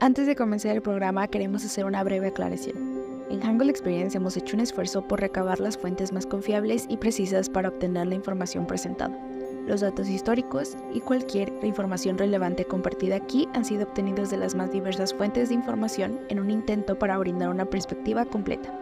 [0.00, 2.76] Antes de comenzar el programa queremos hacer una breve aclaración.
[3.30, 7.50] En Hangul Experience hemos hecho un esfuerzo por recabar las fuentes más confiables y precisas
[7.50, 9.18] para obtener la información presentada.
[9.66, 14.70] Los datos históricos y cualquier información relevante compartida aquí han sido obtenidos de las más
[14.70, 18.72] diversas fuentes de información en un intento para brindar una perspectiva completa.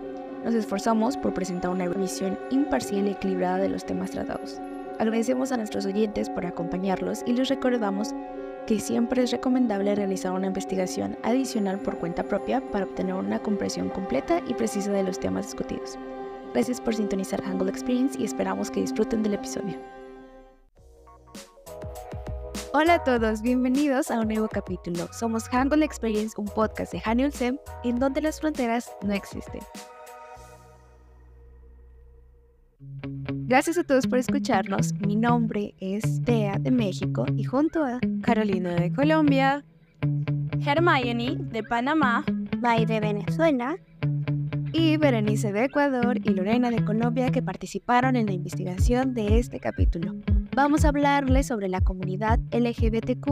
[0.45, 4.61] Nos esforzamos por presentar una visión imparcial y equilibrada de los temas tratados.
[4.99, 8.15] Agradecemos a nuestros oyentes por acompañarlos y les recordamos
[8.67, 13.89] que siempre es recomendable realizar una investigación adicional por cuenta propia para obtener una comprensión
[13.89, 15.97] completa y precisa de los temas discutidos.
[16.53, 19.79] Gracias por sintonizar Hangul Experience y esperamos que disfruten del episodio.
[22.73, 25.09] Hola a todos, bienvenidos a un nuevo capítulo.
[25.13, 29.61] Somos Hangul Experience, un podcast de Hanyul Sem en donde las fronteras no existen.
[33.49, 34.93] Gracias a todos por escucharnos.
[34.95, 39.65] Mi nombre es Tea de México y junto a Carolina de Colombia,
[40.67, 42.25] Hermione de Panamá,
[42.59, 43.77] May de Venezuela
[44.73, 49.61] y Berenice de Ecuador y Lorena de Colombia que participaron en la investigación de este
[49.61, 50.17] capítulo.
[50.57, 53.29] Vamos a hablarles sobre la comunidad LGBTQ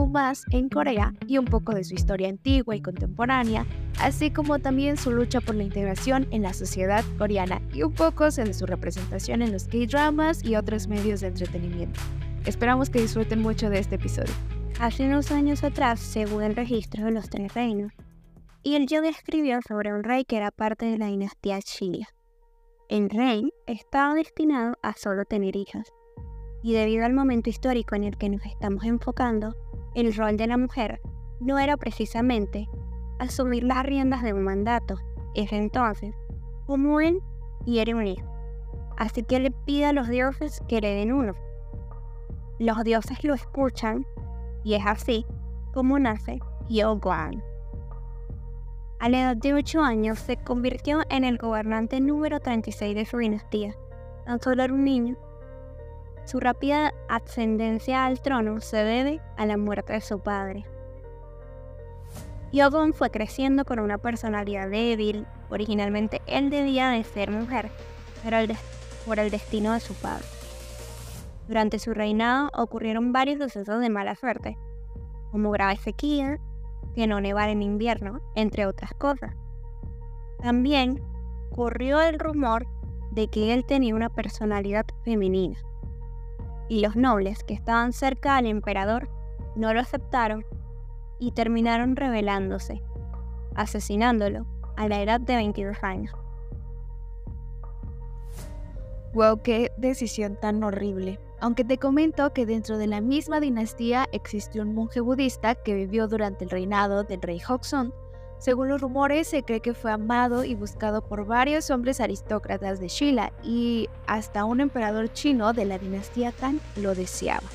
[0.51, 3.65] en Corea y un poco de su historia antigua y contemporánea,
[3.99, 8.29] así como también su lucha por la integración en la sociedad coreana y un poco
[8.29, 11.99] sobre su representación en los K-dramas y otros medios de entretenimiento.
[12.45, 14.35] Esperamos que disfruten mucho de este episodio.
[14.79, 17.91] Hace unos años atrás, según el registro de los tres reinos,
[18.61, 22.07] y Jung escribió sobre un rey que era parte de la dinastía Xia.
[22.87, 25.91] El rey estaba destinado a solo tener hijas
[26.65, 29.55] y debido al momento histórico en el que nos estamos enfocando,
[29.93, 30.99] el rol de la mujer
[31.39, 32.67] no era precisamente
[33.19, 34.95] asumir las riendas de un mandato,
[35.35, 36.15] es entonces
[36.65, 37.21] como él
[37.65, 38.27] quiere un hijo.
[38.97, 41.35] Así que le pide a los dioses que le den uno.
[42.57, 44.07] Los dioses lo escuchan
[44.63, 45.23] y es así
[45.71, 47.43] como nace Yoguan.
[48.97, 53.17] A la edad de 8 años se convirtió en el gobernante número 36 de su
[53.17, 53.75] dinastía.
[54.25, 55.15] Tan solo era un niño
[56.25, 60.65] su rápida ascendencia al trono se debe a la muerte de su padre.
[62.51, 65.27] Yogon fue creciendo con una personalidad débil.
[65.49, 67.69] Originalmente él debía de ser mujer,
[68.23, 68.37] pero
[69.05, 70.25] por el destino de su padre.
[71.47, 74.57] Durante su reinado ocurrieron varios sucesos de mala suerte,
[75.31, 76.39] como grave sequía,
[76.95, 79.35] que no nevar en invierno, entre otras cosas.
[80.41, 81.03] También
[81.53, 82.65] corrió el rumor
[83.11, 85.59] de que él tenía una personalidad femenina
[86.67, 89.09] y los nobles que estaban cerca al emperador
[89.55, 90.45] no lo aceptaron
[91.19, 92.81] y terminaron rebelándose,
[93.55, 94.45] asesinándolo
[94.75, 96.15] a la edad de 22 años.
[99.13, 101.19] Wow, qué decisión tan horrible.
[101.39, 106.07] Aunque te comento que dentro de la misma dinastía existió un monje budista que vivió
[106.07, 107.93] durante el reinado del rey Hoxon
[108.37, 112.89] según los rumores, se cree que fue amado y buscado por varios hombres aristócratas de
[112.89, 117.47] Shila y hasta un emperador chino de la dinastía Tang lo deseaba.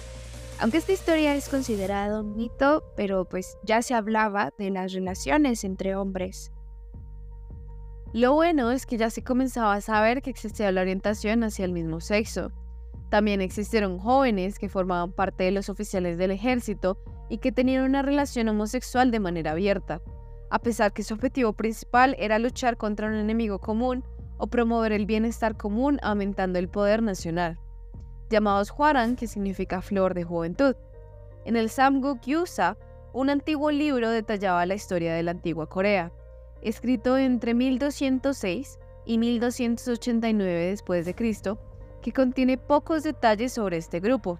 [0.58, 5.64] Aunque esta historia es considerada un mito, pero pues ya se hablaba de las relaciones
[5.64, 6.50] entre hombres.
[8.12, 11.72] Lo bueno es que ya se comenzaba a saber que existía la orientación hacia el
[11.72, 12.50] mismo sexo.
[13.10, 16.98] También existieron jóvenes que formaban parte de los oficiales del ejército
[17.28, 20.02] y que tenían una relación homosexual de manera abierta
[20.50, 24.04] a pesar que su objetivo principal era luchar contra un enemigo común
[24.36, 27.58] o promover el bienestar común aumentando el poder nacional,
[28.28, 30.74] llamados Huaran, que significa flor de juventud.
[31.44, 32.76] En el Samguk Yusa,
[33.12, 36.12] un antiguo libro detallaba la historia de la antigua Corea,
[36.62, 41.58] escrito entre 1206 y 1289 después de Cristo,
[42.02, 44.38] que contiene pocos detalles sobre este grupo.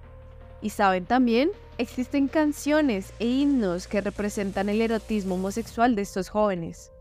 [0.63, 1.51] Y saben también
[1.81, 6.93] existen canciones e himnos que representan el erotismo homosexual de estos jóvenes.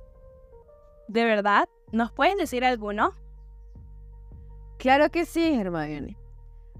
[1.07, 1.67] ¿De verdad?
[1.91, 3.13] ¿Nos pueden decir alguno?
[4.77, 6.17] Claro que sí, Hermione.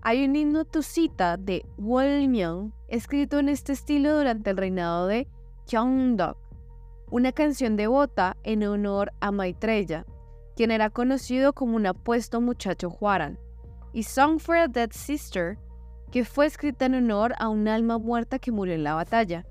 [0.01, 5.27] Hay un himno tusita de Wolmyeong escrito en este estilo durante el reinado de
[5.67, 6.37] Gyeongdok,
[7.11, 10.05] una canción devota en honor a Maitreya,
[10.55, 13.37] quien era conocido como un apuesto muchacho Huaran,
[13.91, 15.57] y Song for a Dead Sister
[16.11, 19.45] que fue escrita en honor a un alma muerta que murió en la batalla.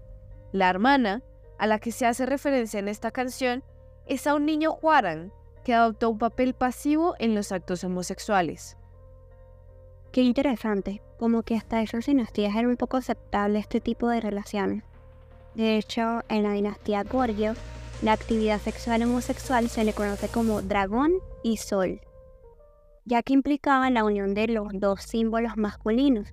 [0.53, 1.23] La hermana,
[1.59, 3.63] a la que se hace referencia en esta canción,
[4.07, 5.33] es a un niño Huaran
[5.65, 8.77] que adoptó un papel pasivo en los actos homosexuales.
[10.13, 14.83] Qué interesante, como que hasta esas dinastías era un poco aceptable este tipo de relaciones.
[15.55, 17.55] De hecho, en la dinastía Goryeo,
[18.01, 21.13] la actividad sexual homosexual se le conoce como dragón
[21.43, 22.01] y sol,
[23.05, 26.33] ya que implicaba la unión de los dos símbolos masculinos,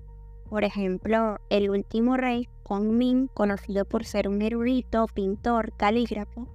[0.49, 6.47] Por ejemplo, el último rey, Hong Min, conocido por ser un erudito, pintor, calígrafo,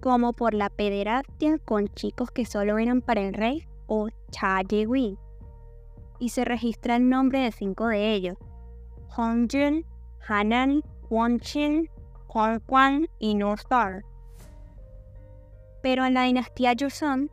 [0.00, 5.18] como por la pederastia con chicos que solo eran para el rey o Cha Ye-win.
[6.18, 8.36] Y se registra el nombre de cinco de ellos,
[9.08, 9.86] Hong Jun,
[10.28, 11.88] Hanan, Won Chin,
[12.28, 14.04] Hong Kwan y No Star.
[15.82, 17.30] Pero en la dinastía Joseon,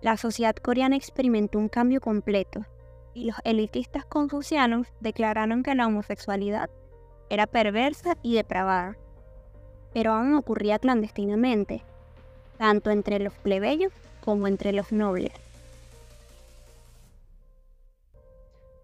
[0.00, 2.64] la sociedad coreana experimentó un cambio completo
[3.14, 6.68] y los elitistas confucianos declararon que la homosexualidad
[7.30, 8.96] era perversa y depravada,
[9.92, 11.82] pero aún ocurría clandestinamente,
[12.58, 13.92] tanto entre los plebeyos
[14.24, 15.32] como entre los nobles.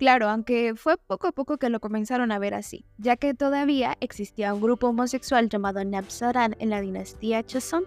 [0.01, 3.99] Claro, aunque fue poco a poco que lo comenzaron a ver así, ya que todavía
[4.01, 7.85] existía un grupo homosexual llamado Napsaran en la dinastía Choson.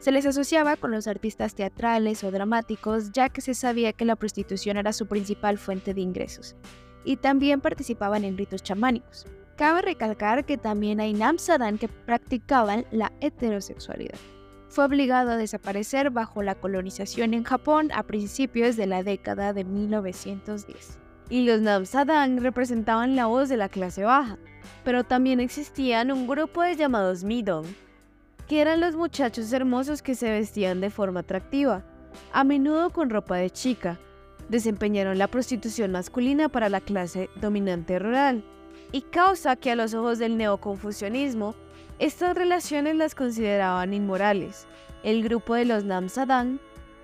[0.00, 4.16] Se les asociaba con los artistas teatrales o dramáticos, ya que se sabía que la
[4.16, 6.56] prostitución era su principal fuente de ingresos,
[7.04, 9.24] y también participaban en ritos chamánicos.
[9.54, 14.18] Cabe recalcar que también hay Namsadan que practicaban la heterosexualidad.
[14.68, 19.62] Fue obligado a desaparecer bajo la colonización en Japón a principios de la década de
[19.62, 24.38] 1910 y los Namsadang representaban la voz de la clase baja,
[24.84, 27.66] pero también existían un grupo de llamados Midong,
[28.48, 31.84] que eran los muchachos hermosos que se vestían de forma atractiva,
[32.32, 33.98] a menudo con ropa de chica.
[34.48, 38.44] Desempeñaron la prostitución masculina para la clase dominante rural,
[38.90, 41.54] y causa que a los ojos del neoconfucianismo,
[41.98, 44.66] estas relaciones las consideraban inmorales.
[45.02, 46.60] El grupo de los Namsadang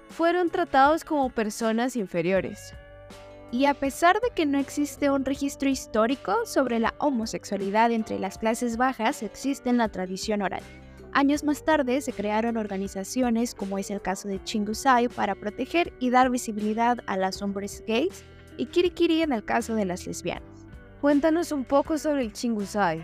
[0.08, 2.74] fueron tratados como personas inferiores.
[3.50, 8.36] Y a pesar de que no existe un registro histórico sobre la homosexualidad entre las
[8.36, 10.62] clases bajas, existe en la tradición oral.
[11.12, 16.10] Años más tarde se crearon organizaciones como es el caso de Chingusai para proteger y
[16.10, 18.22] dar visibilidad a los hombres gays
[18.58, 20.66] y Kirikiri en el caso de las lesbianas.
[21.00, 23.02] Cuéntanos un poco sobre el Chingusai.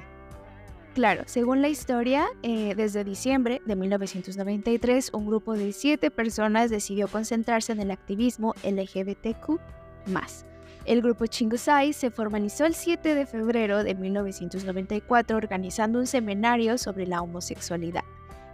[0.94, 7.08] Claro, según la historia, eh, desde diciembre de 1993, un grupo de siete personas decidió
[7.08, 9.58] concentrarse en el activismo LGBTQ
[10.06, 10.45] más.
[10.85, 17.06] El grupo Chingusai se formalizó el 7 de febrero de 1994 organizando un seminario sobre
[17.06, 18.05] la homosexualidad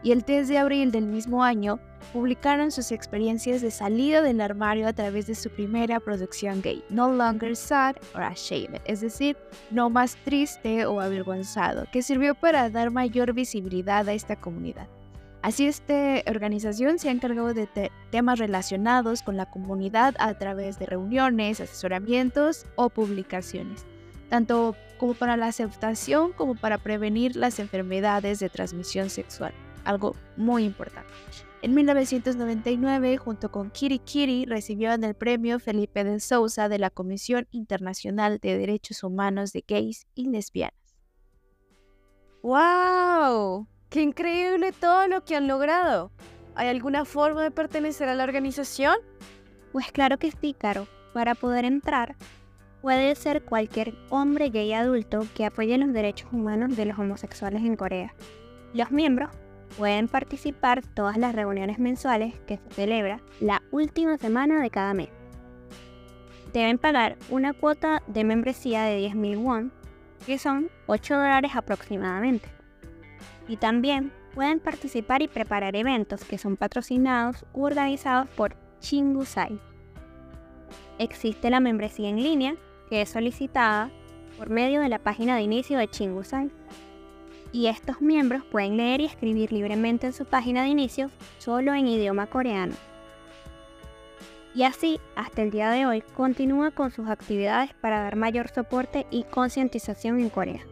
[0.02, 1.79] y el 3 de abril del mismo año
[2.12, 7.12] publicaron sus experiencias de salida del armario a través de su primera producción gay, No
[7.12, 9.37] Longer Sad or Ashamed, es decir,
[9.70, 14.88] no más triste o avergonzado, que sirvió para dar mayor visibilidad a esta comunidad.
[15.42, 20.84] Así esta organización se ha encargado de temas relacionados con la comunidad a través de
[20.84, 23.87] reuniones, asesoramientos o publicaciones,
[24.28, 29.54] tanto como para la aceptación como para prevenir las enfermedades de transmisión sexual,
[29.84, 31.10] algo muy importante.
[31.62, 37.48] En 1999, junto con Kiri Kiri, recibieron el premio Felipe de Sousa de la Comisión
[37.50, 40.75] Internacional de Derechos Humanos de Gays y Lesbianas.
[42.42, 43.66] ¡Wow!
[43.90, 46.12] ¡Qué increíble todo lo que han logrado!
[46.54, 48.94] ¿Hay alguna forma de pertenecer a la organización?
[49.72, 50.87] Pues claro que sí, Caro.
[51.12, 52.14] Para poder entrar,
[52.82, 57.75] puede ser cualquier hombre gay adulto que apoye los derechos humanos de los homosexuales en
[57.75, 58.14] Corea.
[58.75, 59.31] Los miembros
[59.76, 65.08] pueden participar todas las reuniones mensuales que se celebra la última semana de cada mes.
[66.52, 69.72] Deben pagar una cuota de membresía de 10.000 won,
[70.26, 72.60] que son 8 dólares aproximadamente
[73.50, 79.61] y también pueden participar y preparar eventos que son patrocinados u organizados por Chingusai.
[81.00, 82.54] Existe la membresía en línea
[82.88, 83.90] que es solicitada
[84.38, 86.50] por medio de la página de inicio de Chingusai.
[87.52, 91.88] Y estos miembros pueden leer y escribir libremente en su página de inicio solo en
[91.88, 92.75] idioma coreano.
[94.54, 99.07] Y así, hasta el día de hoy, continúa con sus actividades para dar mayor soporte
[99.11, 100.70] y concientización en Corea.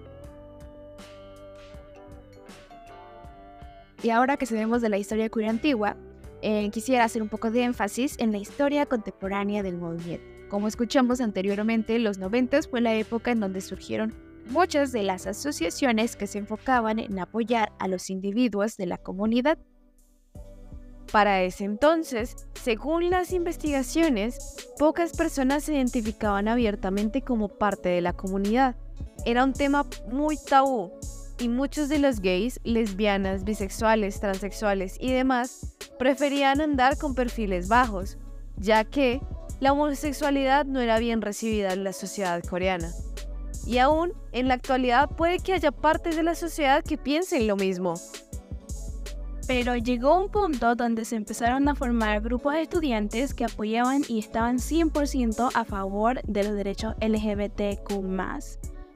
[4.02, 5.96] Y ahora que sabemos de la historia coreana antigua,
[6.40, 10.24] eh, quisiera hacer un poco de énfasis en la historia contemporánea del movimiento.
[10.48, 14.14] Como escuchamos anteriormente, los 90 fue la época en donde surgieron
[14.48, 19.58] muchas de las asociaciones que se enfocaban en apoyar a los individuos de la comunidad.
[21.12, 24.38] Para ese entonces, según las investigaciones,
[24.78, 28.76] pocas personas se identificaban abiertamente como parte de la comunidad.
[29.26, 30.92] Era un tema muy tabú
[31.38, 38.18] y muchos de los gays, lesbianas, bisexuales, transexuales y demás preferían andar con perfiles bajos,
[38.56, 39.20] ya que
[39.60, 42.90] la homosexualidad no era bien recibida en la sociedad coreana.
[43.66, 47.56] Y aún en la actualidad puede que haya partes de la sociedad que piensen lo
[47.56, 47.94] mismo.
[49.46, 54.18] Pero llegó un punto donde se empezaron a formar grupos de estudiantes que apoyaban y
[54.18, 58.04] estaban 100% a favor de los derechos LGBTQ,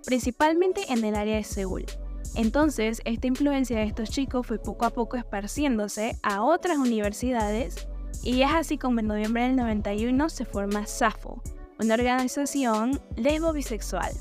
[0.04, 1.86] principalmente en el área de Seúl.
[2.34, 7.88] Entonces, esta influencia de estos chicos fue poco a poco esparciéndose a otras universidades
[8.22, 11.42] y es así como en noviembre del 91 se forma SAFO,
[11.80, 14.12] una organización lesbo-bisexual.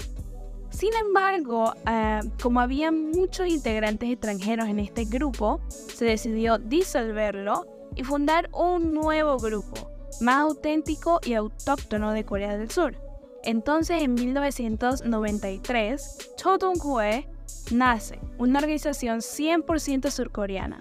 [0.71, 8.03] Sin embargo, eh, como había muchos integrantes extranjeros en este grupo, se decidió disolverlo y
[8.03, 9.91] fundar un nuevo grupo,
[10.21, 12.95] más auténtico y autóctono de Corea del Sur.
[13.43, 17.27] Entonces, en 1993, Chodonkue
[17.71, 20.77] nace, una organización 100% surcoreana.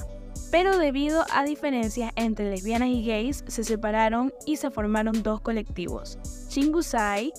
[0.50, 6.18] Pero debido a diferencias entre lesbianas y gays, se separaron y se formaron dos colectivos.
[6.48, 7.32] Chingusai,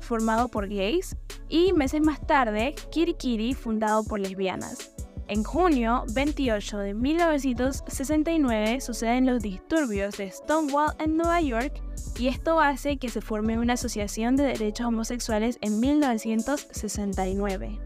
[0.00, 1.16] formado por gays,
[1.48, 4.90] y meses más tarde, Kirikiri, fundado por lesbianas.
[5.26, 11.82] En junio 28 de 1969 suceden los disturbios de Stonewall en Nueva York
[12.18, 17.80] y esto hace que se forme una asociación de derechos homosexuales en 1969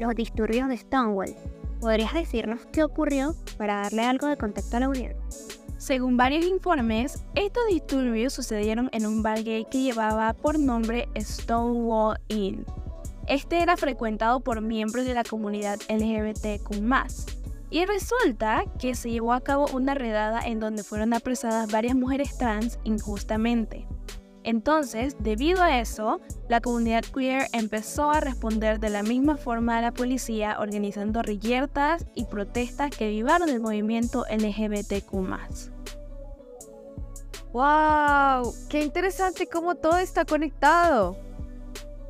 [0.00, 1.34] los disturbios de Stonewall.
[1.80, 5.16] ¿Podrías decirnos qué ocurrió para darle algo de contexto a la audiencia?
[5.78, 12.18] Según varios informes, estos disturbios sucedieron en un bar gay que llevaba por nombre Stonewall
[12.28, 12.66] Inn.
[13.26, 16.74] Este era frecuentado por miembros de la comunidad LGBTQ.
[17.70, 22.36] Y resulta que se llevó a cabo una redada en donde fueron apresadas varias mujeres
[22.36, 23.86] trans injustamente.
[24.42, 29.82] Entonces, debido a eso, la comunidad queer empezó a responder de la misma forma a
[29.82, 35.12] la policía organizando reyertas y protestas que vivaron el movimiento LGBTQ.
[37.52, 38.54] ¡Wow!
[38.68, 41.18] ¡Qué interesante cómo todo está conectado!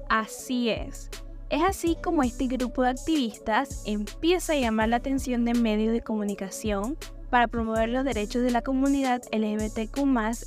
[0.09, 1.09] Así es.
[1.49, 6.01] Es así como este grupo de activistas empieza a llamar la atención de medios de
[6.01, 6.97] comunicación
[7.31, 9.99] para promover los derechos de la comunidad LGBTQ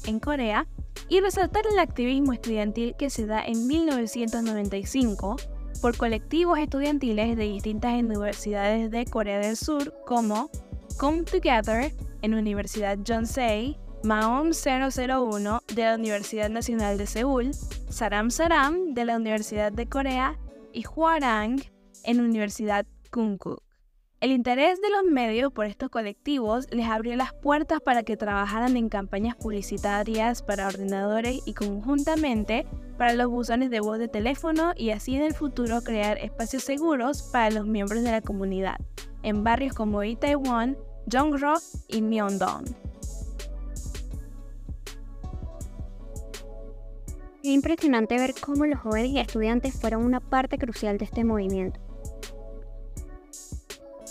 [0.08, 0.68] en Corea
[1.10, 5.38] y resaltar el activismo estudiantil que se da en 1995
[5.82, 10.50] por colectivos estudiantiles de distintas universidades de Corea del Sur como
[10.98, 17.52] Come Together en Universidad Yonsei, Maom 001 de la Universidad Nacional de Seúl,
[17.90, 20.38] Saram Saram de la Universidad de Corea
[20.72, 21.62] y Hwarang
[22.04, 23.62] en Universidad Konkuk.
[24.24, 28.78] El interés de los medios por estos colectivos les abrió las puertas para que trabajaran
[28.78, 32.66] en campañas publicitarias para ordenadores y conjuntamente
[32.98, 37.22] para los buzones de voz de teléfono y así en el futuro crear espacios seguros
[37.34, 38.78] para los miembros de la comunidad,
[39.24, 40.78] en barrios como Itaewon,
[41.12, 41.56] Jongro
[41.90, 42.64] y Myeongdong.
[47.44, 51.93] Es impresionante ver cómo los jóvenes y estudiantes fueron una parte crucial de este movimiento.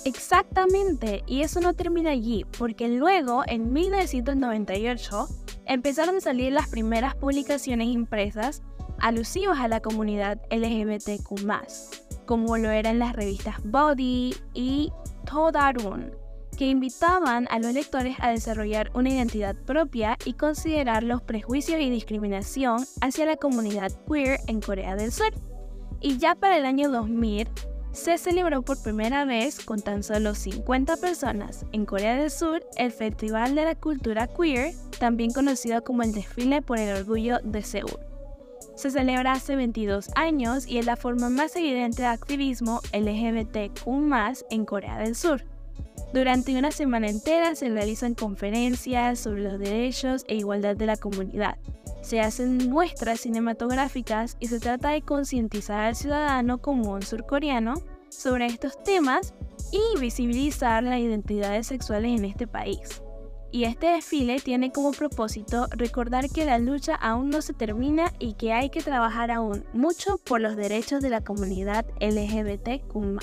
[0.05, 5.29] Exactamente, y eso no termina allí, porque luego, en 1998,
[5.67, 8.63] empezaron a salir las primeras publicaciones impresas
[8.99, 14.93] alusivas a la comunidad LGBTQ, como lo eran las revistas Body y
[15.25, 16.13] Todarun,
[16.57, 21.91] que invitaban a los lectores a desarrollar una identidad propia y considerar los prejuicios y
[21.91, 25.33] discriminación hacia la comunidad queer en Corea del Sur.
[26.01, 27.49] Y ya para el año 2000,
[27.93, 32.91] se celebró por primera vez con tan solo 50 personas en Corea del Sur el
[32.91, 37.99] Festival de la Cultura Queer, también conocido como el Desfile por el Orgullo de Seúl.
[38.75, 43.87] Se celebra hace 22 años y es la forma más evidente de activismo LGBTQ
[44.51, 45.45] en Corea del Sur.
[46.15, 51.59] Durante una semana entera se realizan conferencias sobre los derechos e igualdad de la comunidad.
[52.03, 57.75] Se hacen muestras cinematográficas y se trata de concientizar al ciudadano común surcoreano
[58.09, 59.33] sobre estos temas
[59.71, 63.03] y visibilizar las identidades sexuales en este país.
[63.53, 68.33] Y este desfile tiene como propósito recordar que la lucha aún no se termina y
[68.33, 73.21] que hay que trabajar aún mucho por los derechos de la comunidad LGBTQ.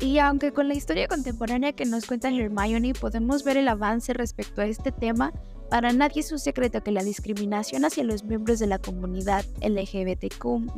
[0.00, 4.60] Y aunque con la historia contemporánea que nos cuenta Hermione podemos ver el avance respecto
[4.60, 5.32] a este tema,
[5.74, 10.70] para nadie es un secreto que la discriminación hacia los miembros de la comunidad LGBTQ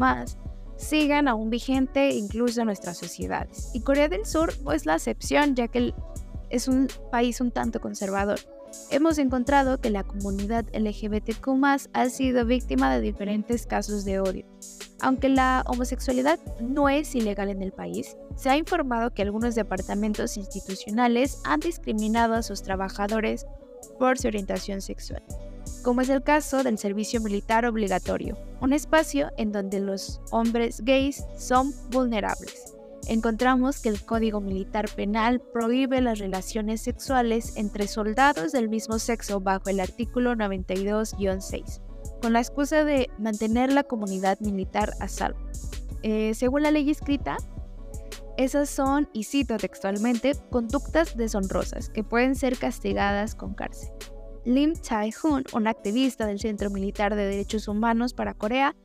[0.79, 3.69] sigan aún vigente incluso en nuestras sociedades.
[3.75, 5.93] Y Corea del Sur no es la excepción, ya que
[6.49, 8.41] es un país un tanto conservador.
[8.91, 11.47] Hemos encontrado que la comunidad LGBTQ
[11.93, 14.47] ha sido víctima de diferentes casos de odio.
[15.03, 20.39] Aunque la homosexualidad no es ilegal en el país, se ha informado que algunos departamentos
[20.39, 23.45] institucionales han discriminado a sus trabajadores
[23.99, 25.23] por su orientación sexual,
[25.83, 31.25] como es el caso del servicio militar obligatorio, un espacio en donde los hombres gays
[31.39, 32.73] son vulnerables.
[33.09, 39.41] encontramos que el Código Militar Penal prohíbe las relaciones sexuales entre soldados del mismo sexo
[39.41, 41.81] bajo el artículo 92-6,
[42.21, 45.39] con la excusa de mantener la comunidad militar a salvo.
[46.03, 47.37] Eh, según la ley escrita,
[48.37, 53.91] esas son, y cito textualmente, conductas deshonrosas que pueden ser castigadas con cárcel.
[54.45, 58.77] Lim Tae-hoon, un activista del Centro Militar de Derechos Humanos para Corea,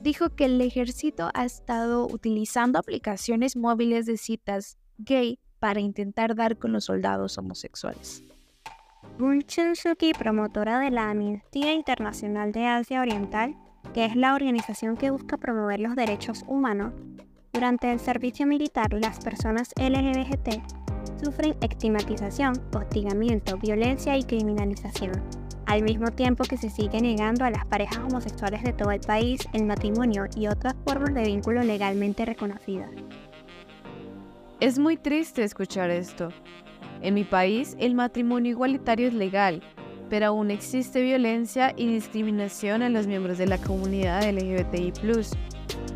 [0.00, 6.56] dijo que el ejército ha estado utilizando aplicaciones móviles de citas gay para intentar dar
[6.56, 8.22] con los soldados homosexuales.
[9.18, 13.56] Bun Chun-suki, promotora de la Amnistía Internacional de Asia Oriental,
[13.94, 16.92] que es la organización que busca promover los derechos humanos,
[17.52, 20.62] durante el servicio militar, las personas LGBT
[21.22, 25.12] sufren estigmatización, hostigamiento, violencia y criminalización,
[25.66, 29.40] al mismo tiempo que se sigue negando a las parejas homosexuales de todo el país
[29.52, 32.90] el matrimonio y otras formas de vínculo legalmente reconocidas.
[34.60, 36.30] Es muy triste escuchar esto.
[37.00, 39.62] En mi país, el matrimonio igualitario es legal,
[40.10, 44.92] pero aún existe violencia y discriminación a los miembros de la comunidad LGBTI.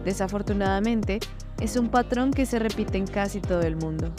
[0.05, 1.21] Desafortunadamente,
[1.63, 4.13] es un patrón que se repite en casi todo el mundo.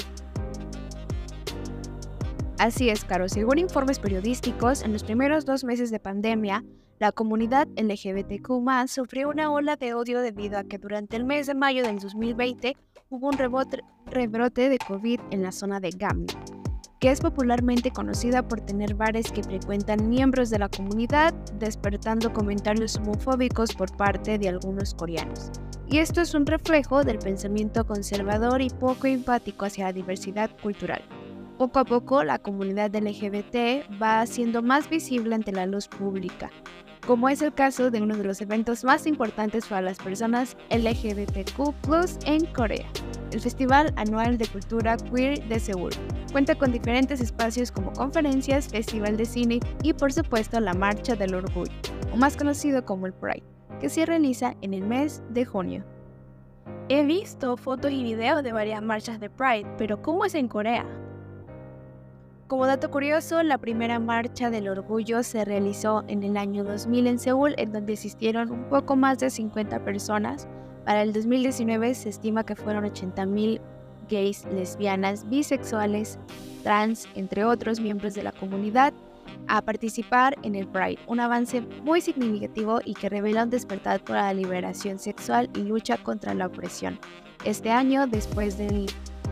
[2.57, 3.27] Así es, Caro.
[3.27, 6.63] Según informes periodísticos, en los primeros dos meses de pandemia,
[7.00, 8.47] la comunidad LGBTQ
[8.88, 12.77] sufrió una ola de odio debido a que durante el mes de mayo del 2020
[13.09, 13.38] hubo un
[14.05, 16.33] rebrote de COVID en la zona de Gamla,
[17.03, 22.95] que es popularmente conocida por tener bares que frecuentan miembros de la comunidad, despertando comentarios
[22.95, 25.51] homofóbicos por parte de algunos coreanos.
[25.86, 31.01] Y esto es un reflejo del pensamiento conservador y poco empático hacia la diversidad cultural.
[31.57, 36.51] Poco a poco, la comunidad LGBT va siendo más visible ante la luz pública,
[37.05, 41.74] como es el caso de uno de los eventos más importantes para las personas LGBTQ
[42.25, 42.88] en Corea,
[43.33, 45.91] el Festival Anual de Cultura Queer de Seúl.
[46.31, 51.35] Cuenta con diferentes espacios como conferencias, festival de cine y por supuesto la Marcha del
[51.35, 51.71] Orgullo,
[52.13, 53.43] o más conocido como el Pride
[53.79, 55.83] que se realiza en el mes de junio.
[56.87, 60.85] He visto fotos y videos de varias marchas de Pride, pero ¿cómo es en Corea?
[62.47, 67.19] Como dato curioso, la primera marcha del orgullo se realizó en el año 2000 en
[67.19, 70.48] Seúl, en donde asistieron un poco más de 50 personas.
[70.85, 73.61] Para el 2019 se estima que fueron 80.000
[74.09, 76.19] gays, lesbianas, bisexuales,
[76.63, 78.93] trans, entre otros miembros de la comunidad,
[79.48, 84.15] a participar en el Pride, un avance muy significativo y que revela un despertar por
[84.15, 87.00] la liberación sexual y lucha contra la opresión.
[87.46, 88.85] Este año, después de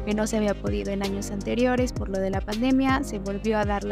[0.06, 3.58] que no se había podido en años anteriores por lo de la pandemia, se volvió
[3.58, 3.84] a dar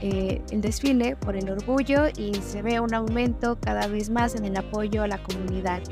[0.00, 4.44] eh, el desfile por el orgullo y se ve un aumento cada vez más en
[4.44, 5.82] el apoyo a la comunidad.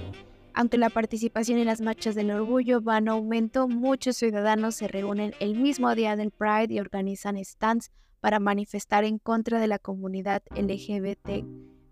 [0.56, 5.34] Aunque la participación en las marchas del orgullo va en aumento, muchos ciudadanos se reúnen
[5.38, 7.90] el mismo día del Pride y organizan stands
[8.20, 11.44] para manifestar en contra de la comunidad LGBT.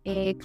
[0.06, 0.38] Eh,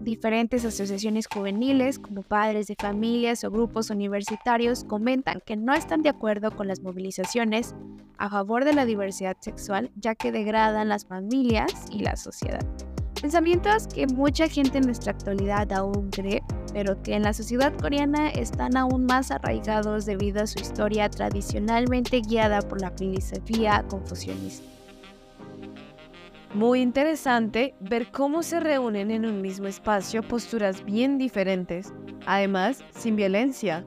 [0.00, 6.10] diferentes asociaciones juveniles como padres de familias o grupos universitarios comentan que no están de
[6.10, 7.74] acuerdo con las movilizaciones
[8.16, 12.64] a favor de la diversidad sexual ya que degradan las familias y la sociedad.
[13.20, 18.28] Pensamientos que mucha gente en nuestra actualidad aún cree, pero que en la sociedad coreana
[18.28, 24.64] están aún más arraigados debido a su historia tradicionalmente guiada por la filosofía confucionista.
[26.54, 31.92] Muy interesante ver cómo se reúnen en un mismo espacio posturas bien diferentes,
[32.26, 33.84] además sin violencia.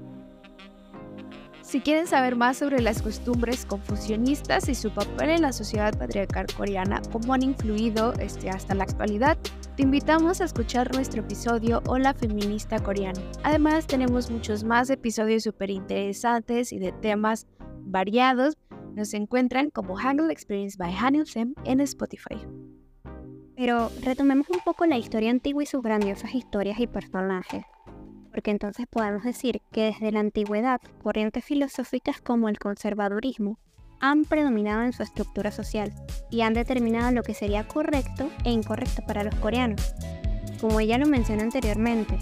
[1.70, 6.48] Si quieren saber más sobre las costumbres confucionistas y su papel en la sociedad patriarcal
[6.58, 9.38] coreana, cómo han influido este, hasta la actualidad,
[9.76, 13.22] te invitamos a escuchar nuestro episodio Hola Feminista Coreana.
[13.44, 17.46] Además, tenemos muchos más episodios súper interesantes y de temas
[17.82, 18.58] variados
[18.96, 22.48] nos encuentran como Hangul Experience by Hanilsem en Spotify.
[23.56, 27.64] Pero retomemos un poco la historia antigua y sus grandiosas historias y personajes,
[28.40, 33.60] porque entonces podemos decir que desde la antigüedad corrientes filosóficas como el conservadurismo
[34.00, 35.92] han predominado en su estructura social
[36.30, 39.94] y han determinado lo que sería correcto e incorrecto para los coreanos.
[40.62, 42.18] Como ella lo mencionó anteriormente,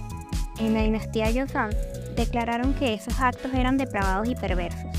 [0.60, 1.70] en la dinastía Joseon
[2.16, 4.90] declararon que esos actos eran depravados y perversos,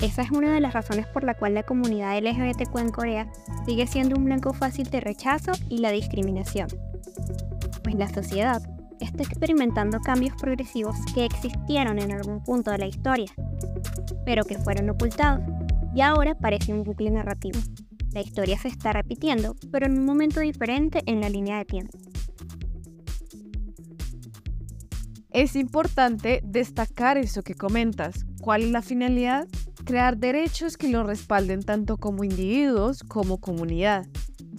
[0.00, 3.32] esa es una de las razones por la cual la comunidad LGBTQ en Corea
[3.66, 6.68] sigue siendo un blanco fácil de rechazo y la discriminación.
[7.82, 8.62] Pues la sociedad
[9.04, 13.30] está experimentando cambios progresivos que existieron en algún punto de la historia,
[14.24, 15.42] pero que fueron ocultados,
[15.94, 17.58] y ahora parece un bucle narrativo.
[18.12, 21.98] La historia se está repitiendo, pero en un momento diferente en la línea de tiempo.
[25.30, 29.46] Es importante destacar eso que comentas, ¿Cuál es la finalidad?
[29.84, 34.06] Crear derechos que los respalden tanto como individuos como comunidad,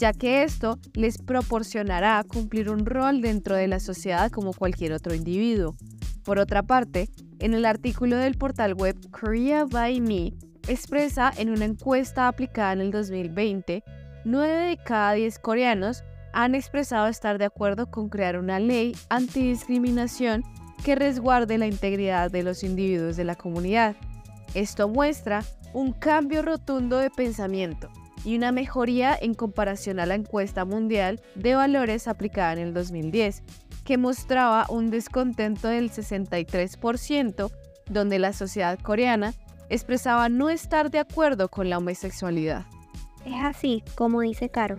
[0.02, 5.14] ya que esto les proporcionará cumplir un rol dentro de la sociedad como cualquier otro
[5.14, 5.76] individuo.
[6.24, 10.34] Por otra parte, en el artículo del portal web Korea by Me,
[10.68, 13.84] expresa en una encuesta aplicada en el 2020,
[14.26, 20.44] 9 de cada 10 coreanos han expresado estar de acuerdo con crear una ley antidiscriminación
[20.84, 23.96] que resguarde la integridad de los individuos de la comunidad.
[24.56, 27.92] Esto muestra un cambio rotundo de pensamiento
[28.24, 33.44] y una mejoría en comparación a la encuesta mundial de valores aplicada en el 2010,
[33.84, 37.52] que mostraba un descontento del 63%,
[37.90, 39.34] donde la sociedad coreana
[39.70, 42.66] expresaba no estar de acuerdo con la homosexualidad.
[43.26, 44.78] Es así como dice Caro.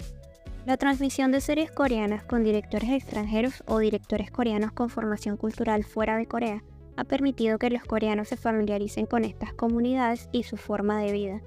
[0.67, 6.17] La transmisión de series coreanas con directores extranjeros o directores coreanos con formación cultural fuera
[6.17, 6.63] de Corea
[6.97, 11.41] ha permitido que los coreanos se familiaricen con estas comunidades y su forma de vida,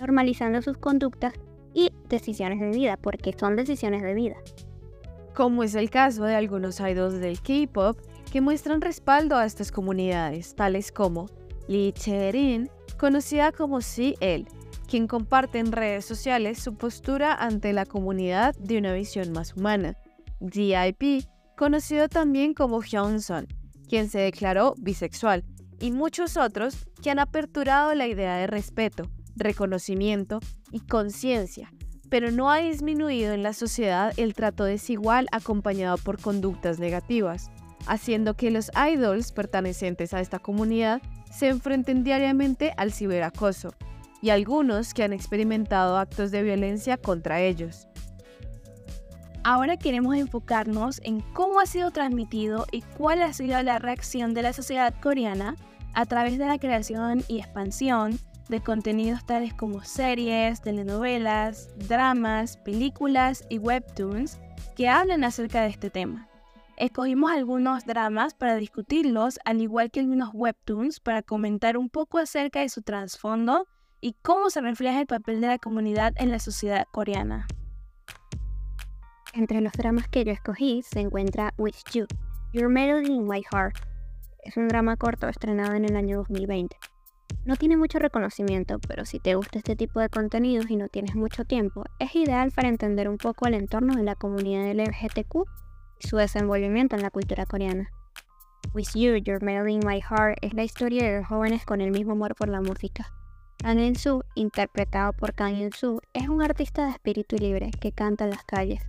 [0.00, 1.34] normalizando sus conductas
[1.74, 4.36] y decisiones de vida, porque son decisiones de vida.
[5.34, 7.98] Como es el caso de algunos idols del K-pop
[8.32, 11.26] que muestran respaldo a estas comunidades, tales como
[11.68, 14.46] Lee Cherin, conocida como CL,
[14.88, 19.96] quien comparte en redes sociales su postura ante la comunidad de una visión más humana.
[20.40, 23.46] DIP, conocido también como Hyunson,
[23.88, 25.44] quien se declaró bisexual,
[25.80, 29.04] y muchos otros que han aperturado la idea de respeto,
[29.38, 31.72] reconocimiento y conciencia,
[32.10, 37.50] pero no ha disminuido en la sociedad el trato desigual acompañado por conductas negativas,
[37.86, 43.74] haciendo que los idols pertenecientes a esta comunidad se enfrenten diariamente al ciberacoso,
[44.20, 47.86] y algunos que han experimentado actos de violencia contra ellos.
[49.44, 54.42] Ahora queremos enfocarnos en cómo ha sido transmitido y cuál ha sido la reacción de
[54.42, 55.56] la sociedad coreana
[55.94, 63.44] a través de la creación y expansión de contenidos tales como series, telenovelas, dramas, películas
[63.48, 64.40] y webtoons
[64.76, 66.28] que hablan acerca de este tema.
[66.76, 72.60] Escogimos algunos dramas para discutirlos, al igual que algunos webtoons para comentar un poco acerca
[72.60, 73.66] de su trasfondo
[74.00, 77.46] y cómo se refleja el papel de la comunidad en la sociedad coreana.
[79.34, 82.06] Entre los dramas que yo escogí se encuentra With You,
[82.52, 83.76] Your Melody in My Heart.
[84.44, 86.76] Es un drama corto estrenado en el año 2020.
[87.44, 91.14] No tiene mucho reconocimiento, pero si te gusta este tipo de contenidos y no tienes
[91.14, 95.44] mucho tiempo, es ideal para entender un poco el entorno de la comunidad LGBTQ
[96.00, 97.90] y su desenvolvimiento en la cultura coreana.
[98.74, 102.12] With You, Your Melody in My Heart es la historia de jóvenes con el mismo
[102.12, 103.10] amor por la música,
[103.60, 108.30] Kang In-soo, interpretado por Kang In-soo, es un artista de espíritu libre que canta en
[108.30, 108.80] las calles.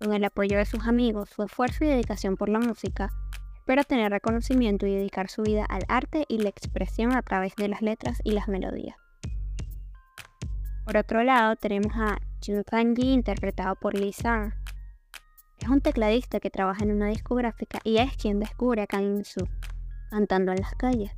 [0.00, 3.10] Con el apoyo de sus amigos, su esfuerzo y dedicación por la música,
[3.60, 7.68] espera tener reconocimiento y dedicar su vida al arte y la expresión a través de
[7.68, 8.96] las letras y las melodías.
[10.84, 12.64] Por otro lado, tenemos a Jun
[12.98, 14.54] interpretado por Lee Sang.
[15.58, 19.46] Es un tecladista que trabaja en una discográfica y es quien descubre a Kang In-soo
[20.10, 21.12] cantando en las calles.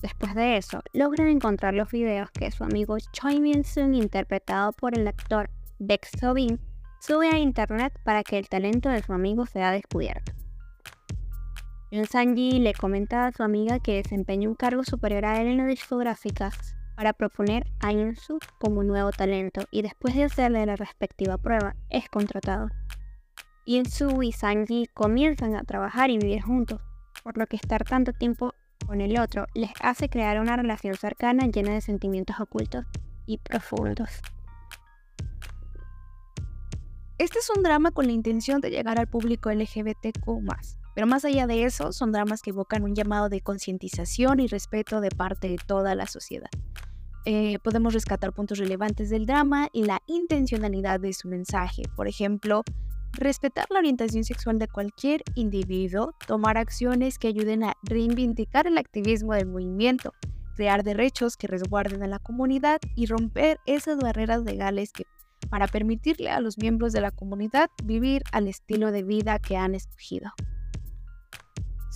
[0.00, 5.06] Después de eso, logran encontrar los videos que su amigo Choi Min-sung, interpretado por el
[5.06, 6.58] actor Baek So-bin,
[7.00, 10.39] sube a internet para que el talento de su amigo sea descubierto.
[11.92, 15.56] Yoon Sang-ji le comenta a su amiga que desempeña un cargo superior a él en
[15.56, 21.36] las discográficas para proponer a Yoon-soo como nuevo talento y después de hacerle la respectiva
[21.36, 22.68] prueba, es contratado.
[23.66, 26.80] Yoon-soo y Sang-ji comienzan a trabajar y vivir juntos,
[27.24, 28.54] por lo que estar tanto tiempo
[28.86, 32.84] con el otro les hace crear una relación cercana llena de sentimientos ocultos
[33.26, 34.20] y profundos.
[37.18, 40.40] Este es un drama con la intención de llegar al público LGBTQ,
[40.94, 45.00] pero más allá de eso, son dramas que evocan un llamado de concientización y respeto
[45.00, 46.50] de parte de toda la sociedad.
[47.26, 51.82] Eh, podemos rescatar puntos relevantes del drama y la intencionalidad de su mensaje.
[51.94, 52.62] Por ejemplo,
[53.12, 59.34] respetar la orientación sexual de cualquier individuo, tomar acciones que ayuden a reivindicar el activismo
[59.34, 60.14] del movimiento,
[60.56, 65.04] crear derechos que resguarden a la comunidad y romper esas barreras legales que,
[65.50, 69.74] para permitirle a los miembros de la comunidad vivir al estilo de vida que han
[69.74, 70.32] escogido.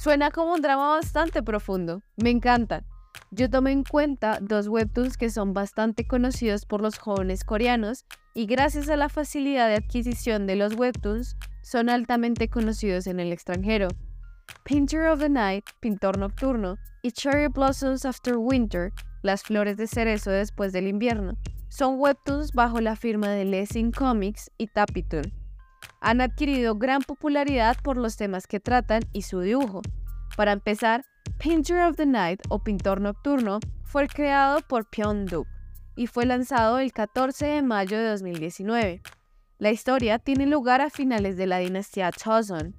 [0.05, 2.03] Suena como un drama bastante profundo.
[2.19, 2.85] Me encantan.
[3.31, 8.45] Yo tomé en cuenta dos webtoons que son bastante conocidos por los jóvenes coreanos y
[8.45, 13.89] gracias a la facilidad de adquisición de los webtoons son altamente conocidos en el extranjero.
[14.69, 20.31] Painter of the Night, Pintor Nocturno, y Cherry Blossoms After Winter, Las Flores de Cerezo
[20.31, 21.39] después del invierno,
[21.71, 25.44] son webtoons bajo la firma de Lessing Comics y Tapiton.
[26.07, 29.81] Han adquirido gran popularidad por los temas que tratan y su dibujo.
[30.37, 31.03] Para empezar,
[31.43, 35.47] Painter of the Night o Pintor Nocturno fue creado por Pyeong-duk
[35.97, 39.01] y fue lanzado el 14 de mayo de 2019.
[39.57, 42.77] La historia tiene lugar a finales de la dinastía Joseon,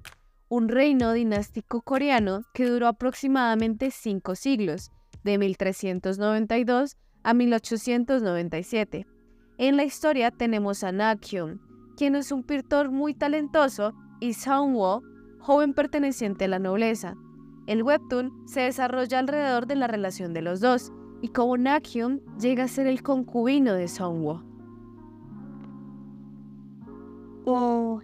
[0.48, 4.92] un reino dinástico coreano que duró aproximadamente cinco siglos,
[5.24, 9.04] de 1392 a 1897.
[9.58, 11.58] En la historia tenemos a Nakyum,
[11.96, 15.02] quien es un pintor muy talentoso, y Songwo,
[15.38, 17.16] joven perteneciente a la nobleza.
[17.66, 22.64] El webtoon se desarrolla alrededor de la relación de los dos, y como Nakyum llega
[22.64, 24.42] a ser el concubino de Songwo.
[27.44, 28.00] Oh,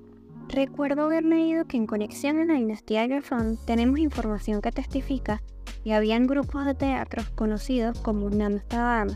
[0.48, 5.42] recuerdo haber leído que en conexión a la dinastía Joseon tenemos información que testifica
[5.84, 9.08] que habían grupos de teatros conocidos como Namstadam,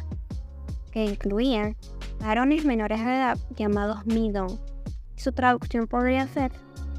[0.96, 1.76] que incluían
[2.20, 4.58] varones menores de edad llamados Midon.
[5.14, 6.52] Su traducción podría ser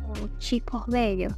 [0.03, 1.33] como chicos bellos.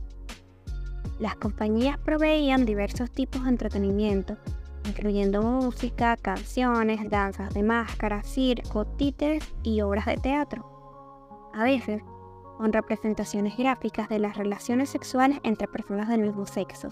[1.21, 4.35] Las compañías proveían diversos tipos de entretenimiento,
[4.85, 12.01] incluyendo música, canciones, danzas de máscara, circo, títeres y obras de teatro a veces
[12.57, 16.89] con representaciones gráficas de las relaciones sexuales entre personas del mismo sexo.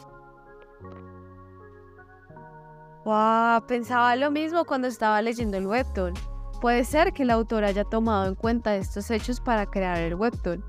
[3.07, 6.13] Wow, pensaba lo mismo cuando estaba leyendo el webtoon.
[6.59, 10.61] Puede ser que el autor haya tomado en cuenta estos hechos para crear el webtoon.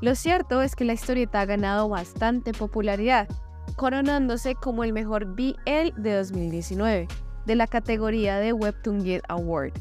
[0.00, 3.28] Lo cierto es que la historieta ha ganado bastante popularidad,
[3.76, 7.06] coronándose como el mejor BL de 2019
[7.46, 9.74] de la categoría de Webtoon Get Award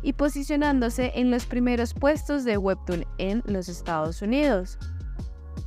[0.00, 4.78] y posicionándose en los primeros puestos de Webtoon en los Estados Unidos.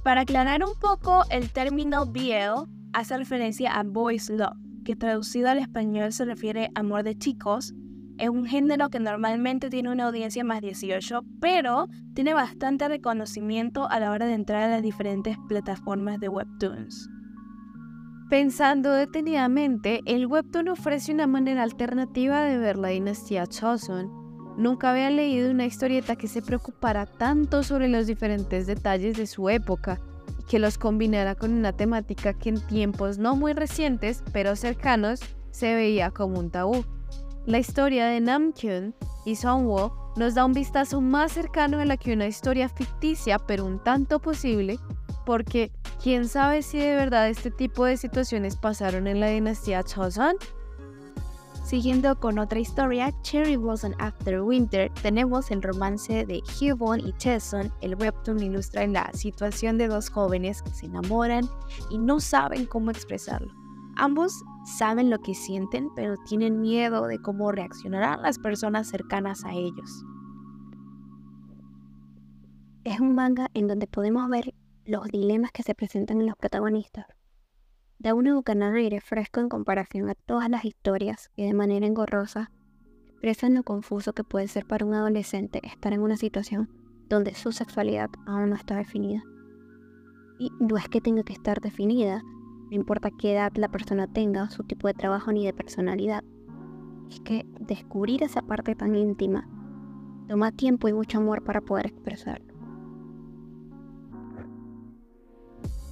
[0.03, 5.59] Para aclarar un poco, el término BL hace referencia a Boys Love, que traducido al
[5.59, 7.73] español se refiere a amor de chicos.
[8.17, 13.99] Es un género que normalmente tiene una audiencia más 18, pero tiene bastante reconocimiento a
[13.99, 17.09] la hora de entrar a las diferentes plataformas de webtoons.
[18.29, 24.23] Pensando detenidamente, el webtoon ofrece una manera alternativa de ver la dinastía Chosun
[24.57, 29.49] Nunca había leído una historieta que se preocupara tanto sobre los diferentes detalles de su
[29.49, 29.99] época
[30.47, 35.19] que los combinara con una temática que en tiempos no muy recientes, pero cercanos,
[35.51, 36.83] se veía como un tabú.
[37.45, 42.13] La historia de Namkyun y Songwo nos da un vistazo más cercano a la que
[42.13, 44.79] una historia ficticia, pero un tanto posible,
[45.25, 50.35] porque quién sabe si de verdad este tipo de situaciones pasaron en la dinastía Chosun.
[51.63, 57.71] Siguiendo con otra historia, Cherry Blossom After Winter, tenemos el romance de Hyewon y Cheson.
[57.79, 61.45] El webtoon ilustra la situación de dos jóvenes que se enamoran
[61.89, 63.49] y no saben cómo expresarlo.
[63.95, 64.43] Ambos
[64.77, 70.03] saben lo que sienten, pero tienen miedo de cómo reaccionarán las personas cercanas a ellos.
[72.83, 77.05] Es un manga en donde podemos ver los dilemas que se presentan en los protagonistas
[77.99, 82.51] da un educanado aire fresco en comparación a todas las historias que de manera engorrosa
[83.07, 86.69] expresan lo confuso que puede ser para un adolescente estar en una situación
[87.07, 89.23] donde su sexualidad aún no está definida.
[90.39, 94.49] Y no es que tenga que estar definida, no importa qué edad la persona tenga,
[94.49, 96.23] su tipo de trabajo ni de personalidad.
[97.09, 99.47] Es que descubrir esa parte tan íntima
[100.27, 102.52] toma tiempo y mucho amor para poder expresarlo.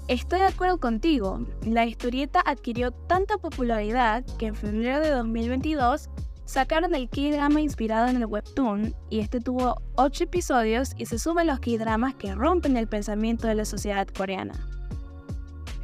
[0.07, 1.39] Estoy de acuerdo contigo.
[1.63, 6.09] La historieta adquirió tanta popularidad que en febrero de 2022
[6.45, 11.47] sacaron el K-drama inspirado en el webtoon y este tuvo 8 episodios y se suman
[11.47, 14.53] los K-dramas que rompen el pensamiento de la sociedad coreana.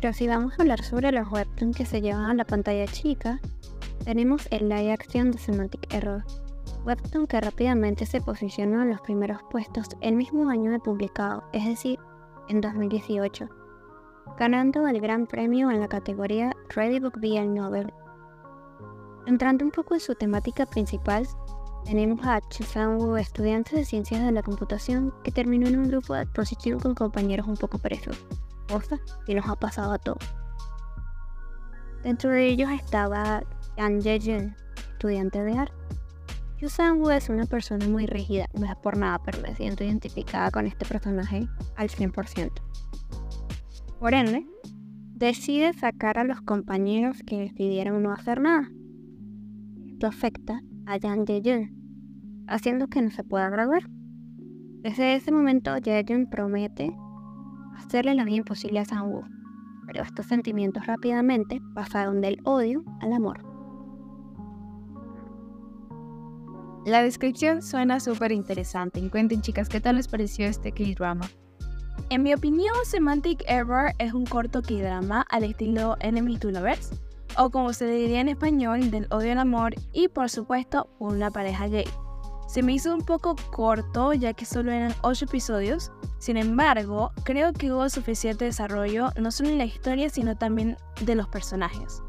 [0.01, 3.39] Pero si vamos a hablar sobre los webtoons que se llevan a la pantalla chica,
[4.03, 6.25] tenemos el live action de Semantic Error,
[6.85, 11.65] webtoon que rápidamente se posicionó en los primeros puestos el mismo año de publicado, es
[11.65, 11.97] decir,
[12.49, 13.56] en 2018
[14.37, 17.91] ganando el gran premio en la categoría Ready Book BL Novel.
[19.25, 21.27] Entrando un poco en su temática principal,
[21.85, 26.23] tenemos a Sang-woo, estudiante de ciencias de la computación, que terminó en un grupo de
[26.23, 28.25] exposición con compañeros un poco perezosos,
[28.69, 30.23] cosa que nos ha pasado a todos.
[32.03, 33.41] Dentro de ellos estaba
[33.75, 34.55] Yang Jae-jun,
[34.91, 35.75] estudiante de arte.
[36.59, 40.51] Yu Sang-woo es una persona muy rígida, no es por nada, pero me siento identificada
[40.51, 42.51] con este personaje al 100%.
[43.99, 44.45] Por ende,
[45.15, 48.69] decide sacar a los compañeros que decidieron no hacer nada.
[49.87, 53.89] Esto afecta a Yang Jae-jun, haciendo que no se pueda graduar.
[54.81, 56.95] Desde ese momento, Jae-jun promete
[57.75, 59.23] hacerle la vida imposible a Sang-woo,
[59.87, 63.43] pero estos sentimientos rápidamente pasaron del odio al amor.
[66.85, 69.01] La descripción suena súper interesante.
[69.09, 71.25] Cuenten chicas, ¿qué tal les pareció este K-drama?
[72.09, 76.91] En mi opinión, Semantic Error es un corto K-drama al estilo Enemies to Lovers,
[77.37, 81.67] o como se diría en español, del odio al amor y por supuesto una pareja
[81.67, 81.83] gay.
[82.47, 87.51] Se me hizo un poco corto ya que solo eran 8 episodios, sin embargo, creo
[87.51, 92.01] que hubo suficiente desarrollo no solo en la historia sino también de los personajes.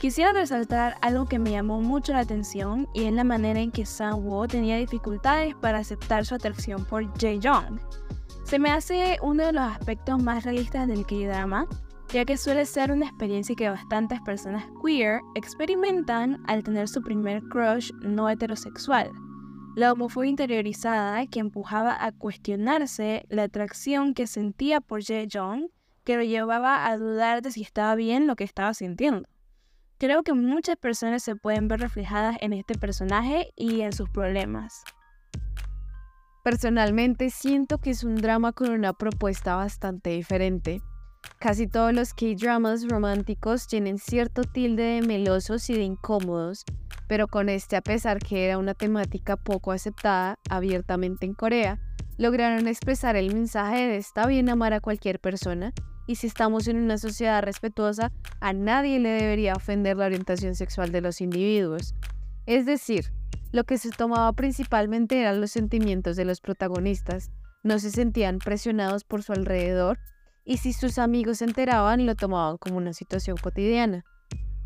[0.00, 3.84] Quisiera resaltar algo que me llamó mucho la atención y es la manera en que
[3.84, 7.78] Sang-woo tenía dificultades para aceptar su atracción por Jae-young.
[8.44, 11.66] Se me hace uno de los aspectos más realistas del K-drama,
[12.12, 17.42] ya que suele ser una experiencia que bastantes personas queer experimentan al tener su primer
[17.44, 19.10] crush no heterosexual.
[19.74, 25.68] La homofobia interiorizada que empujaba a cuestionarse la atracción que sentía por Jae-young,
[26.04, 29.26] que lo llevaba a dudar de si estaba bien lo que estaba sintiendo.
[29.98, 34.84] Creo que muchas personas se pueden ver reflejadas en este personaje y en sus problemas.
[36.42, 40.82] Personalmente siento que es un drama con una propuesta bastante diferente.
[41.38, 46.64] Casi todos los K-dramas románticos tienen cierto tilde de melosos y de incómodos,
[47.06, 51.78] pero con este, a pesar que era una temática poco aceptada abiertamente en Corea,
[52.18, 55.72] lograron expresar el mensaje de está bien amar a cualquier persona
[56.08, 60.90] y si estamos en una sociedad respetuosa, a nadie le debería ofender la orientación sexual
[60.90, 61.94] de los individuos.
[62.46, 63.12] Es decir,
[63.52, 67.30] lo que se tomaba principalmente eran los sentimientos de los protagonistas,
[67.62, 69.98] no se sentían presionados por su alrededor
[70.44, 74.04] y si sus amigos se enteraban lo tomaban como una situación cotidiana.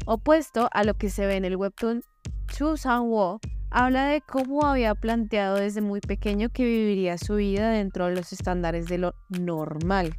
[0.06, 2.02] Opuesto a lo que se ve en el webtoon,
[2.46, 8.06] Chu Sang-woo habla de cómo había planteado desde muy pequeño que viviría su vida dentro
[8.06, 10.16] de los estándares de lo normal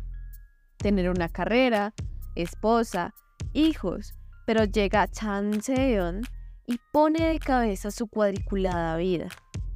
[0.77, 1.93] tener una carrera,
[2.35, 3.13] esposa,
[3.53, 4.13] hijos,
[4.45, 6.21] pero llega Chan Seon
[6.67, 9.29] y pone de cabeza su cuadriculada vida.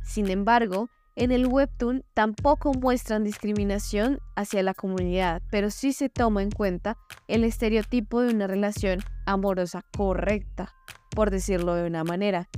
[0.03, 6.43] Sin embargo, en el webtoon tampoco muestran discriminación hacia la comunidad, pero sí se toma
[6.43, 10.73] en cuenta el estereotipo de una relación amorosa correcta,
[11.15, 12.49] por decirlo de una manera.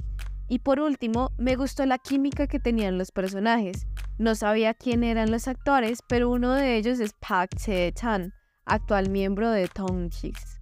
[0.47, 3.87] Y por último, me gustó la química que tenían los personajes.
[4.17, 8.33] No sabía quién eran los actores, pero uno de ellos es Park Chae-chan,
[8.65, 10.61] actual miembro de Hicks,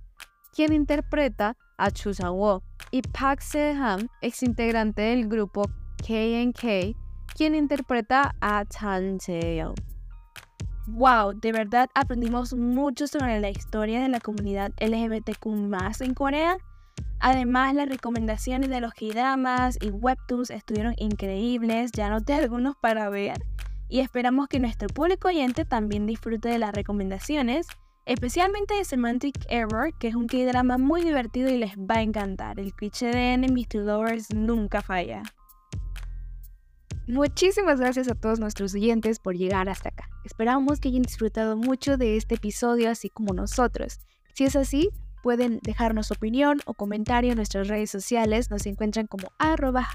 [0.51, 2.61] quien interpreta a Chu Sang-woo,
[2.91, 5.63] y Park Se-ham, ex integrante del grupo
[5.97, 6.95] KNK,
[7.35, 9.73] quien interpreta a Chan Se-yeon.
[10.87, 15.45] Wow, de verdad aprendimos mucho sobre la historia de la comunidad LGBTQ
[16.01, 16.57] en Corea.
[17.19, 23.45] Además, las recomendaciones de los K-dramas y webtoons estuvieron increíbles, ya noté algunos para ver.
[23.87, 27.67] Y esperamos que nuestro público oyente también disfrute de las recomendaciones
[28.11, 32.59] especialmente de Semantic Error, que es un K-drama muy divertido y les va a encantar.
[32.59, 35.23] El cliché de Enemies to Lovers nunca falla.
[37.07, 40.09] Muchísimas gracias a todos nuestros oyentes por llegar hasta acá.
[40.25, 43.99] Esperamos que hayan disfrutado mucho de este episodio, así como nosotros.
[44.33, 44.89] Si es así,
[45.23, 48.51] pueden dejarnos opinión o comentario en nuestras redes sociales.
[48.51, 49.87] Nos encuentran como arroba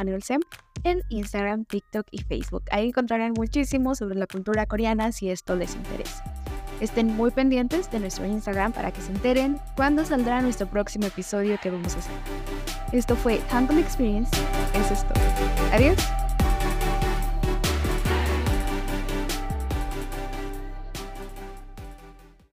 [0.85, 2.65] en Instagram, TikTok y Facebook.
[2.71, 6.46] Ahí encontrarán muchísimo sobre la cultura coreana si esto les interesa.
[6.81, 11.59] Estén muy pendientes de nuestro Instagram para que se enteren cuándo saldrá nuestro próximo episodio
[11.63, 12.13] que vamos a hacer.
[12.93, 14.31] Esto fue Tangle Experience.
[14.75, 15.23] Eso es todo.
[15.73, 16.26] Adiós.